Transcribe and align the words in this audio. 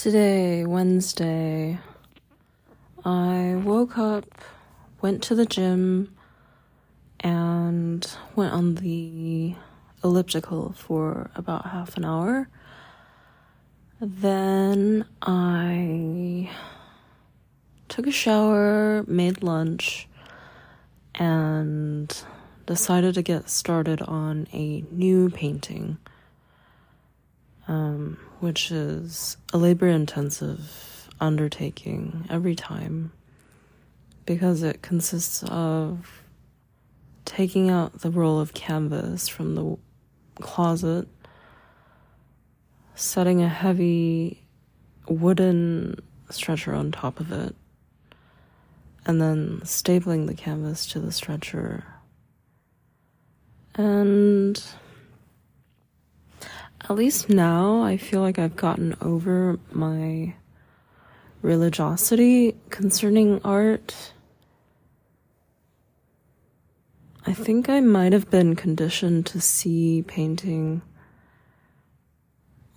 Today, 0.00 0.64
Wednesday, 0.64 1.78
I 3.04 3.60
woke 3.62 3.98
up, 3.98 4.24
went 5.02 5.22
to 5.24 5.34
the 5.34 5.44
gym, 5.44 6.16
and 7.20 8.10
went 8.34 8.54
on 8.54 8.76
the 8.76 9.56
elliptical 10.02 10.72
for 10.72 11.30
about 11.34 11.66
half 11.66 11.98
an 11.98 12.06
hour. 12.06 12.48
Then 14.00 15.04
I 15.20 16.50
took 17.90 18.06
a 18.06 18.10
shower, 18.10 19.04
made 19.06 19.42
lunch, 19.42 20.08
and 21.16 22.24
decided 22.64 23.16
to 23.16 23.22
get 23.22 23.50
started 23.50 24.00
on 24.00 24.46
a 24.54 24.82
new 24.90 25.28
painting, 25.28 25.98
um, 27.70 28.18
which 28.40 28.72
is 28.72 29.36
a 29.52 29.58
labor 29.58 29.86
intensive 29.86 31.08
undertaking 31.20 32.26
every 32.28 32.56
time 32.56 33.12
because 34.26 34.64
it 34.64 34.82
consists 34.82 35.44
of 35.44 36.24
taking 37.24 37.70
out 37.70 38.00
the 38.00 38.10
roll 38.10 38.40
of 38.40 38.54
canvas 38.54 39.28
from 39.28 39.54
the 39.54 39.78
closet, 40.42 41.06
setting 42.96 43.40
a 43.40 43.48
heavy 43.48 44.42
wooden 45.08 45.94
stretcher 46.28 46.74
on 46.74 46.90
top 46.90 47.20
of 47.20 47.30
it, 47.30 47.54
and 49.06 49.22
then 49.22 49.60
stapling 49.62 50.26
the 50.26 50.34
canvas 50.34 50.86
to 50.86 50.98
the 50.98 51.12
stretcher. 51.12 51.84
And 53.76 54.60
at 56.90 56.96
least 56.96 57.28
now 57.28 57.82
I 57.82 57.96
feel 57.96 58.20
like 58.20 58.36
I've 58.36 58.56
gotten 58.56 58.96
over 59.00 59.60
my 59.70 60.34
religiosity 61.40 62.56
concerning 62.70 63.40
art. 63.44 64.12
I 67.24 67.32
think 67.32 67.68
I 67.68 67.78
might 67.78 68.12
have 68.12 68.28
been 68.28 68.56
conditioned 68.56 69.24
to 69.26 69.40
see 69.40 70.02
painting 70.02 70.82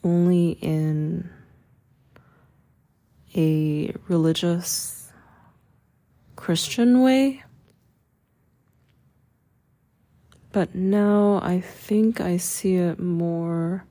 only 0.04 0.60
in 0.62 1.32
a 3.36 3.96
religious 4.08 5.12
Christian 6.36 7.02
way. 7.02 7.42
But 10.52 10.76
now 10.76 11.40
I 11.42 11.62
think 11.62 12.22
I 12.22 12.38
see 12.38 12.76
it 12.76 13.00
more 13.00 13.88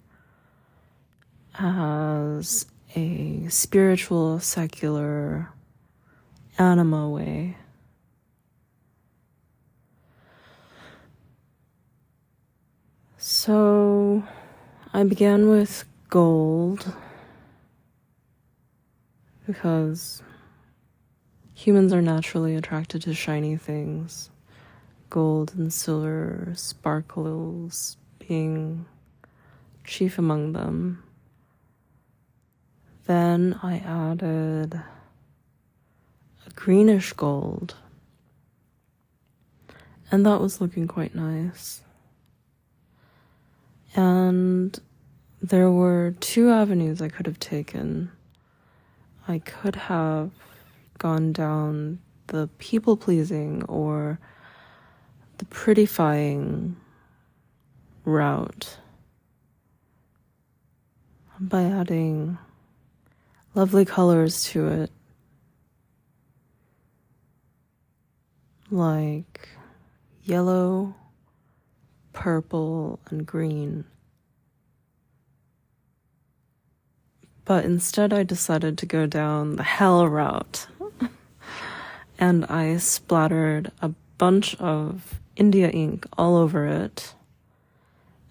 as 1.59 2.67
a 2.95 3.47
spiritual, 3.49 4.41
secular, 4.41 5.51
anima 6.59 7.09
way. 7.09 7.57
So 13.19 14.25
I 14.93 15.05
began 15.05 15.49
with 15.49 15.85
gold 16.11 16.93
because 19.47 20.23
humans 21.55 21.93
are 21.93 22.03
naturally 22.03 22.57
attracted 22.57 23.03
to 23.03 23.15
shiny 23.15 23.57
things, 23.57 24.31
gold 25.09 25.55
and 25.55 25.73
silver, 25.73 26.53
sparkles 26.57 27.97
being 28.19 28.87
chief 29.85 30.19
among 30.19 30.53
them. 30.53 31.03
Then 33.07 33.59
I 33.63 33.79
added 33.79 34.81
a 36.47 36.51
greenish 36.55 37.13
gold, 37.15 37.75
and 40.11 40.25
that 40.25 40.41
was 40.41 40.61
looking 40.61 40.87
quite 40.87 41.15
nice. 41.15 41.83
And 43.95 44.79
there 45.43 45.71
were 45.71 46.15
two 46.21 46.51
avenues 46.51 47.03
I 47.03 47.09
could 47.09 47.27
have 47.27 47.41
taken. 47.41 48.13
I 49.27 49.41
could 49.41 49.75
have 49.75 50.31
gone 50.99 51.33
down 51.33 51.99
the 52.29 52.49
people 52.59 52.97
pleasing 52.97 53.65
or 53.65 54.21
the 55.39 55.45
prettifying 55.47 56.77
route 58.05 58.79
by 61.41 61.65
adding 61.65 62.39
lovely 63.55 63.85
colors 63.85 64.45
to 64.45 64.69
it, 64.69 64.91
like 68.71 69.49
yellow, 70.23 70.95
purple, 72.13 73.01
and 73.11 73.27
green. 73.27 73.85
But 77.45 77.65
instead, 77.65 78.13
I 78.13 78.23
decided 78.23 78.79
to 78.79 78.87
go 78.87 79.07
down 79.07 79.57
the 79.57 79.63
hell 79.63 80.07
route. 80.07 80.69
and 82.19 82.45
I 82.47 82.77
splattered 82.77 83.73
a 83.81 83.91
bunch 84.17 84.55
of 84.57 85.21
India 85.35 85.69
ink 85.69 86.07
all 86.17 86.37
over 86.37 86.67
it. 86.67 87.15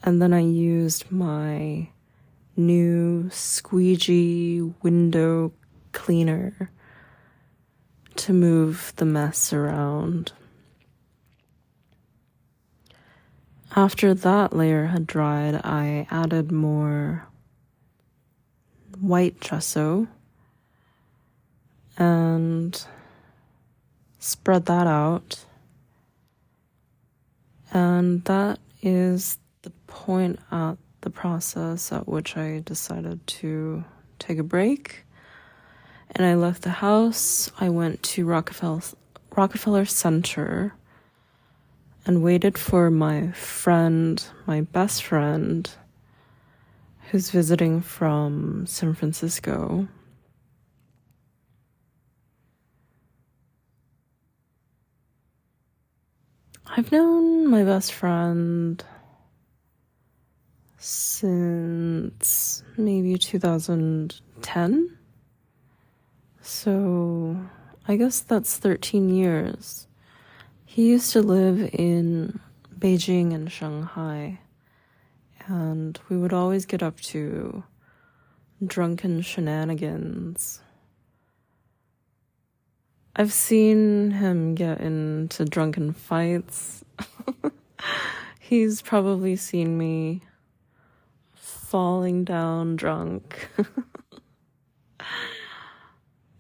And 0.02 0.22
then 0.22 0.34
I 0.34 0.40
used 0.40 1.12
my 1.12 1.90
new 2.56 3.29
squeegee 3.29 4.62
window 4.81 5.53
cleaner 5.91 6.72
to 8.16 8.34
move 8.34 8.94
the 8.97 9.06
mess 9.06 9.53
around. 9.53 10.34
After 13.75 14.13
that 14.13 14.53
layer 14.53 14.88
had 14.88 15.07
dried, 15.07 15.56
I 15.63 16.06
added 16.12 16.51
more 16.51 17.28
white 19.00 19.39
gesso 19.39 20.07
and 21.97 22.85
spread 24.19 24.66
that 24.66 24.88
out. 24.88 25.45
And 27.72 28.23
that 28.25 28.59
is 28.81 29.38
the 29.62 29.69
point 29.88 30.39
at 30.51 30.78
the 31.01 31.09
process 31.09 31.91
at 31.91 32.07
which 32.07 32.38
I 32.38 32.62
decided 32.66 33.25
to 33.28 33.84
take 34.19 34.38
a 34.38 34.44
break. 34.44 35.03
And 36.12 36.25
I 36.25 36.35
left 36.35 36.63
the 36.63 36.69
house. 36.69 37.51
I 37.59 37.69
went 37.69 38.03
to 38.03 38.25
Rockefeller, 38.25 38.81
Rockefeller 39.35 39.85
Center 39.85 40.73
and 42.06 42.23
waited 42.23 42.57
for 42.57 42.89
my 42.89 43.31
friend, 43.31 44.23
my 44.45 44.62
best 44.62 45.03
friend, 45.03 45.69
who's 47.09 47.29
visiting 47.29 47.81
from 47.81 48.66
San 48.66 48.94
Francisco. 48.94 49.88
I've 56.66 56.91
known 56.91 57.47
my 57.47 57.63
best 57.63 57.91
friend 57.91 58.83
since 60.84 62.64
maybe 62.75 63.16
2010. 63.16 64.97
So 66.42 67.38
I 67.88 67.96
guess 67.96 68.22
that's 68.22 68.58
13 68.58 69.09
years. 69.09 69.86
He 70.66 70.90
used 70.90 71.12
to 71.12 71.22
live 71.22 71.69
in 71.72 72.40
Beijing 72.80 73.31
and 73.31 73.52
Shanghai, 73.52 74.40
and 75.46 76.00
we 76.09 76.18
would 76.18 76.34
always 76.34 76.66
get 76.66 76.81
up 76.81 77.00
to 77.02 77.63
drunken 78.66 79.22
shenanigans. 79.22 80.62
I've 83.16 83.33
seen 83.33 84.10
him 84.12 84.56
get 84.56 84.81
into 84.81 85.45
drunken 85.45 85.94
fights. 85.94 86.83
He's 88.39 88.81
probably 88.81 89.36
seen 89.36 89.78
me 89.78 90.22
falling 91.71 92.25
down 92.25 92.75
drunk. 92.75 93.47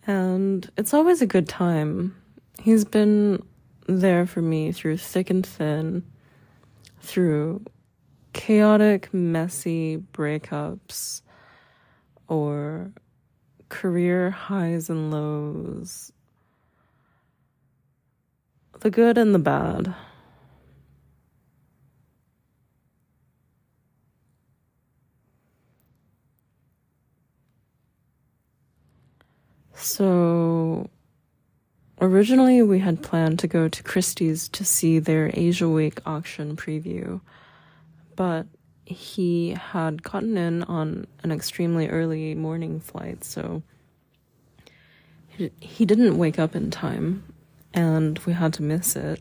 and 0.05 0.69
it's 0.75 0.93
always 0.93 1.21
a 1.21 1.25
good 1.25 1.47
time. 1.47 2.13
He's 2.59 2.83
been 2.83 3.41
there 3.87 4.25
for 4.25 4.41
me 4.41 4.73
through 4.73 4.97
thick 4.97 5.29
and 5.29 5.45
thin, 5.45 6.03
through 6.99 7.63
chaotic, 8.33 9.13
messy 9.13 10.03
breakups 10.11 11.21
or 12.27 12.91
career 13.69 14.31
highs 14.31 14.89
and 14.89 15.11
lows, 15.11 16.11
the 18.81 18.89
good 18.89 19.17
and 19.17 19.33
the 19.33 19.39
bad. 19.39 19.95
So 29.81 30.89
originally 31.99 32.61
we 32.61 32.79
had 32.79 33.01
planned 33.01 33.39
to 33.39 33.47
go 33.47 33.67
to 33.67 33.83
Christie's 33.83 34.47
to 34.49 34.63
see 34.63 34.99
their 34.99 35.31
Asia 35.33 35.67
Week 35.67 35.99
auction 36.05 36.55
preview, 36.55 37.21
but 38.15 38.45
he 38.85 39.51
had 39.51 40.03
gotten 40.03 40.37
in 40.37 40.61
on 40.63 41.07
an 41.23 41.31
extremely 41.31 41.89
early 41.89 42.35
morning 42.35 42.79
flight, 42.79 43.23
so 43.23 43.63
he, 45.59 45.85
didn't 45.85 46.17
wake 46.17 46.37
up 46.37 46.55
in 46.55 46.69
time 46.69 47.23
and 47.73 48.19
we 48.19 48.33
had 48.33 48.53
to 48.53 48.61
miss 48.61 48.95
it. 48.95 49.19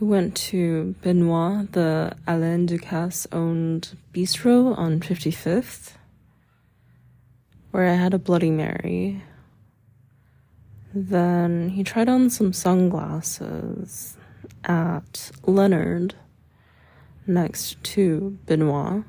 We 0.00 0.08
went 0.08 0.34
to 0.36 0.96
Benoit, 1.02 1.70
the 1.72 2.16
Alain 2.26 2.66
Ducasse 2.66 3.28
owned 3.30 3.96
bistro 4.12 4.76
on 4.76 4.98
55th, 4.98 5.92
where 7.76 7.88
I 7.88 7.94
had 7.94 8.14
a 8.14 8.18
Bloody 8.18 8.50
Mary. 8.50 9.22
Then 10.94 11.68
he 11.68 11.84
tried 11.84 12.08
on 12.08 12.30
some 12.30 12.54
sunglasses 12.54 14.16
at 14.64 15.30
Leonard 15.44 16.14
next 17.26 17.84
to 17.84 18.38
Benoit. 18.46 19.04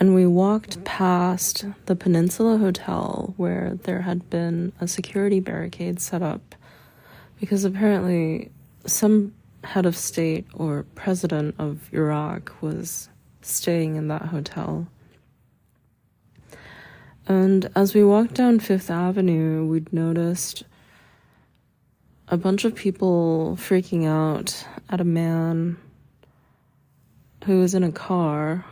And 0.00 0.14
we 0.14 0.24
walked 0.24 0.82
past 0.84 1.66
the 1.84 1.94
Peninsula 1.94 2.56
Hotel 2.56 3.34
where 3.36 3.78
there 3.82 4.00
had 4.00 4.30
been 4.30 4.72
a 4.80 4.88
security 4.88 5.40
barricade 5.40 6.00
set 6.00 6.22
up 6.22 6.54
because 7.38 7.66
apparently 7.66 8.50
some 8.86 9.34
head 9.64 9.84
of 9.84 9.94
state 9.94 10.46
or 10.54 10.86
president 10.94 11.56
of 11.58 11.92
Iraq 11.92 12.62
was 12.62 13.10
staying 13.42 13.96
in 13.96 14.08
that 14.08 14.22
hotel. 14.22 14.86
And 17.28 17.68
as 17.76 17.94
we 17.94 18.02
walked 18.02 18.32
down 18.32 18.58
Fifth 18.58 18.90
Avenue, 18.90 19.66
we'd 19.66 19.92
noticed 19.92 20.64
a 22.26 22.38
bunch 22.38 22.64
of 22.64 22.74
people 22.74 23.54
freaking 23.60 24.06
out 24.06 24.66
at 24.88 25.02
a 25.02 25.04
man 25.04 25.76
who 27.44 27.60
was 27.60 27.74
in 27.74 27.84
a 27.84 27.92
car, 27.92 28.64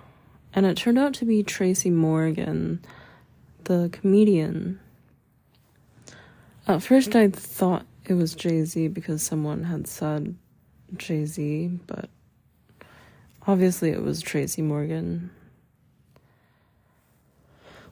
and 0.54 0.64
it 0.64 0.78
turned 0.78 0.98
out 0.98 1.12
to 1.14 1.26
be 1.26 1.42
Tracy 1.42 1.90
Morgan, 1.90 2.82
the 3.64 3.90
comedian. 3.92 4.80
At 6.66 6.82
first, 6.82 7.14
I 7.14 7.28
thought 7.28 7.84
it 8.06 8.14
was 8.14 8.34
Jay 8.34 8.64
Z 8.64 8.88
because 8.88 9.22
someone 9.22 9.64
had 9.64 9.86
said 9.86 10.34
Jay 10.96 11.26
Z, 11.26 11.78
but 11.86 12.08
obviously 13.46 13.90
it 13.90 14.02
was 14.02 14.22
Tracy 14.22 14.62
Morgan. 14.62 15.30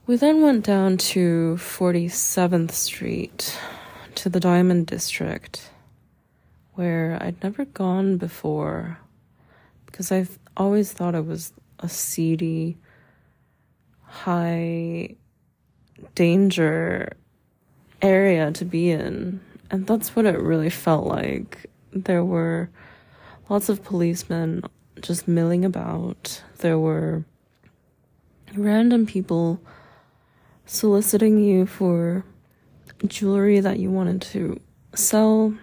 We 0.07 0.17
then 0.17 0.43
went 0.43 0.67
down 0.67 0.99
to 0.99 1.57
47th 1.59 2.73
Street 2.73 3.59
to 4.17 4.29
the 4.29 4.39
Diamond 4.39 4.87
District, 4.87 5.71
where 6.75 7.17
I'd 7.23 7.43
never 7.43 7.65
gone 7.65 8.19
before 8.19 8.99
because 9.87 10.13
I've 10.13 10.39
always 10.59 10.93
thought 10.93 11.15
it 11.15 11.25
was 11.25 11.55
a 11.79 11.89
seedy, 11.89 12.77
high 14.03 15.17
danger 16.15 17.15
area 18.03 18.53
to 18.53 18.65
be 18.67 18.91
in. 18.91 19.41
And 19.71 19.87
that's 19.87 20.15
what 20.15 20.27
it 20.27 20.39
really 20.39 20.69
felt 20.69 21.07
like. 21.07 21.65
There 21.95 22.23
were 22.23 22.69
lots 23.49 23.71
of 23.71 23.83
policemen 23.83 24.65
just 25.01 25.27
milling 25.27 25.65
about. 25.65 26.43
There 26.59 26.79
were 26.79 27.25
random 28.55 29.07
people 29.07 29.63
soliciting 30.67 31.39
you 31.39 31.67
for 31.67 32.25
jewelry 33.07 33.61
that 33.61 33.79
you 33.79 33.91
wanted 33.91 34.23
to 34.23 34.61
sell 34.95 35.55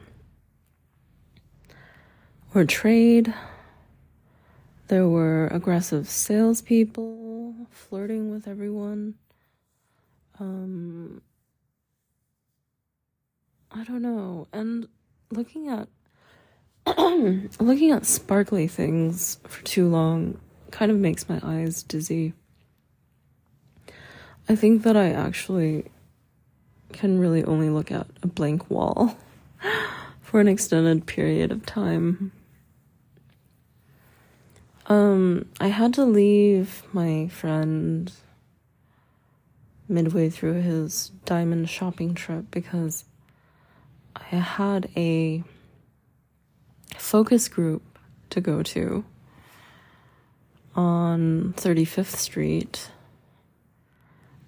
or 2.53 2.65
trade. 2.65 3.33
There 4.87 5.07
were 5.07 5.47
aggressive 5.47 6.09
salespeople 6.09 7.55
flirting 7.69 8.31
with 8.31 8.47
everyone. 8.47 9.15
Um, 10.39 11.21
I 13.71 13.83
don't 13.83 14.01
know. 14.01 14.47
And 14.51 14.87
looking 15.31 15.69
at 15.69 15.87
looking 17.59 17.91
at 17.91 18.05
sparkly 18.05 18.67
things 18.67 19.37
for 19.47 19.63
too 19.63 19.87
long 19.87 20.39
kind 20.71 20.91
of 20.91 20.97
makes 20.97 21.29
my 21.29 21.39
eyes 21.43 21.83
dizzy. 21.83 22.33
I 24.49 24.55
think 24.55 24.83
that 24.83 24.97
I 24.97 25.11
actually 25.11 25.85
can 26.91 27.19
really 27.19 27.43
only 27.43 27.69
look 27.69 27.91
at 27.91 28.07
a 28.21 28.27
blank 28.27 28.69
wall 28.69 29.17
for 30.21 30.39
an 30.39 30.47
extended 30.47 31.05
period 31.05 31.51
of 31.51 31.65
time. 31.65 32.31
Um, 34.87 35.45
I 35.59 35.67
had 35.67 35.93
to 35.93 36.05
leave 36.05 36.83
my 36.91 37.27
friend 37.29 38.11
midway 39.87 40.29
through 40.29 40.61
his 40.61 41.11
diamond 41.25 41.69
shopping 41.69 42.13
trip 42.13 42.45
because 42.51 43.05
I 44.15 44.35
had 44.35 44.89
a 44.95 45.43
focus 46.97 47.47
group 47.47 47.83
to 48.31 48.41
go 48.41 48.63
to 48.63 49.05
on 50.75 51.53
35th 51.57 52.15
Street. 52.15 52.89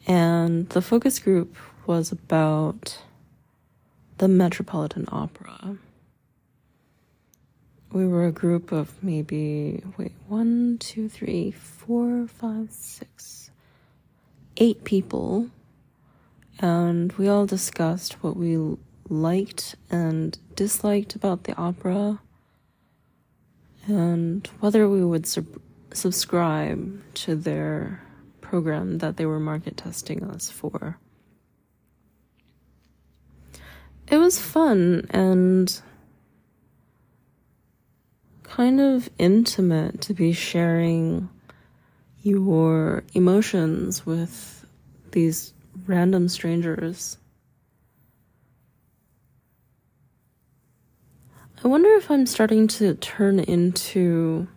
And 0.06 0.68
the 0.70 0.82
focus 0.82 1.20
group 1.20 1.56
was 1.86 2.12
about 2.12 3.00
the 4.18 4.28
Metropolitan 4.28 5.08
Opera 5.12 5.78
we 7.94 8.08
were 8.08 8.26
a 8.26 8.32
group 8.32 8.72
of 8.72 8.92
maybe, 9.04 9.84
wait, 9.98 10.14
one, 10.28 10.78
two, 10.80 11.08
three, 11.08 11.52
four, 11.52 12.28
five, 12.28 12.72
six, 12.72 13.52
eight 14.58 14.84
people. 14.84 15.50
And 16.60 17.14
we 17.14 17.28
all 17.28 17.46
discussed 17.46 18.24
what 18.24 18.36
we 18.36 18.78
liked 19.10 19.76
and 19.92 20.38
disliked 20.56 21.16
about 21.16 21.44
the 21.44 21.56
opera 21.56 22.20
and 23.86 24.48
whether 24.60 24.90
we 24.90 25.04
would 25.04 25.28
sub- 25.28 25.62
subscribe 25.94 27.02
to 27.16 27.36
their 27.36 28.03
program 28.54 29.00
that 29.00 29.18
they 29.18 29.26
were 29.26 29.40
market 29.40 29.76
testing 29.76 30.24
us 30.24 30.48
for. 30.48 31.00
It 34.08 34.18
was 34.18 34.40
fun 34.40 35.08
and 35.10 35.82
kind 38.44 38.80
of 38.80 39.10
intimate 39.18 40.02
to 40.02 40.14
be 40.14 40.34
sharing 40.34 41.30
your 42.22 43.04
emotions 43.16 44.06
with 44.06 44.68
these 45.14 45.52
random 45.88 46.30
strangers. 46.30 47.18
I 51.64 51.68
wonder 51.68 51.90
if 51.96 52.12
I'm 52.12 52.28
starting 52.28 52.68
to 52.68 52.94
turn 52.94 53.40
into 53.40 54.48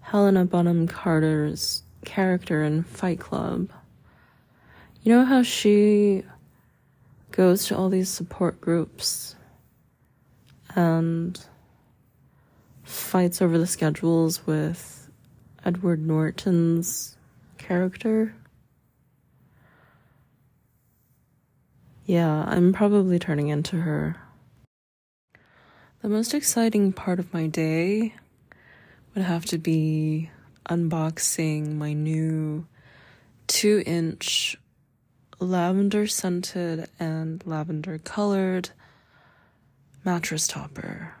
Helena 0.00 0.44
Bonham 0.46 0.88
Carter's 0.88 1.84
character 2.04 2.62
in 2.62 2.82
Fight 2.82 3.20
Club. 3.20 3.70
You 5.02 5.14
know 5.14 5.24
how 5.24 5.42
she 5.42 6.24
goes 7.30 7.66
to 7.66 7.76
all 7.76 7.88
these 7.88 8.08
support 8.08 8.60
groups 8.60 9.36
and 10.74 11.40
fights 12.82 13.40
over 13.40 13.56
the 13.58 13.66
schedules 13.66 14.46
with 14.46 15.10
Edward 15.64 16.06
Norton's 16.06 17.16
character. 17.58 18.34
Yeah, 22.04 22.44
I'm 22.46 22.72
probably 22.72 23.18
turning 23.18 23.48
into 23.48 23.76
her. 23.76 24.16
The 26.02 26.08
most 26.08 26.34
exciting 26.34 26.92
part 26.92 27.18
of 27.18 27.32
my 27.32 27.46
day 27.46 28.14
would 29.14 29.24
have 29.24 29.44
to 29.46 29.58
be 29.58 30.30
unboxing 30.68 31.76
my 31.76 31.92
new 31.92 32.66
two 33.46 33.82
inch 33.86 34.56
lavender 35.38 36.06
scented 36.06 36.88
and 36.98 37.44
lavender 37.46 37.98
colored 37.98 38.70
mattress 40.04 40.46
topper. 40.46 41.14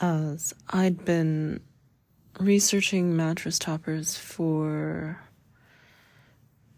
As 0.00 0.54
I'd 0.70 1.04
been 1.04 1.60
researching 2.38 3.16
mattress 3.16 3.58
toppers 3.58 4.16
for 4.16 5.20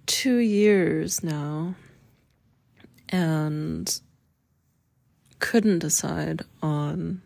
two 0.07 0.39
years 0.39 1.23
now 1.23 1.75
and 3.11 4.01
couldn't 5.39 5.81
decide 5.81 6.43
on 6.63 7.23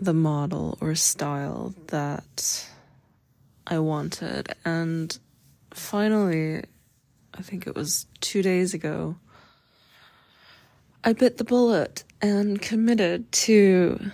the 0.00 0.14
model 0.14 0.78
or 0.80 0.94
style 0.94 1.74
that 1.88 2.66
I 3.66 3.78
wanted. 3.78 4.54
And 4.64 5.16
finally, 5.72 6.64
I 7.34 7.42
think 7.42 7.66
it 7.66 7.74
was 7.74 8.06
two 8.20 8.42
days 8.42 8.74
ago, 8.74 9.16
I 11.04 11.12
bit 11.12 11.36
the 11.36 11.44
bullet 11.44 12.04
and 12.20 12.60
committed 12.60 13.30
to 13.32 14.10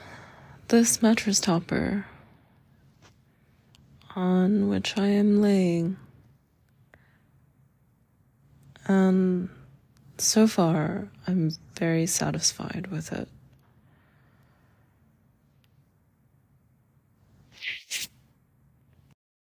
this 0.68 1.02
mattress 1.02 1.40
topper 1.40 2.06
on 4.14 4.68
which 4.68 4.98
I 4.98 5.08
am 5.08 5.40
laying. 5.40 5.96
And 8.86 9.48
so 10.18 10.46
far, 10.46 11.08
I'm 11.26 11.50
very 11.74 12.06
satisfied 12.06 12.88
with 12.90 13.12
it. 13.12 13.28